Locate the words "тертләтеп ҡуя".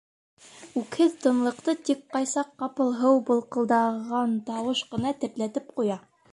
5.23-6.05